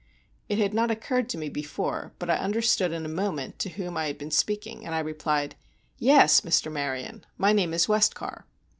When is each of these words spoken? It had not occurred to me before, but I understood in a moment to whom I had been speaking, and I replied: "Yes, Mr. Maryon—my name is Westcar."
It 0.49 0.57
had 0.57 0.73
not 0.73 0.89
occurred 0.89 1.29
to 1.29 1.37
me 1.37 1.47
before, 1.47 2.11
but 2.17 2.27
I 2.27 2.37
understood 2.37 2.91
in 2.91 3.05
a 3.05 3.07
moment 3.07 3.59
to 3.59 3.69
whom 3.69 3.97
I 3.97 4.07
had 4.07 4.17
been 4.17 4.31
speaking, 4.31 4.83
and 4.83 4.95
I 4.95 4.99
replied: 4.99 5.55
"Yes, 5.99 6.41
Mr. 6.41 6.71
Maryon—my 6.71 7.53
name 7.53 7.71
is 7.71 7.85
Westcar." 7.85 8.45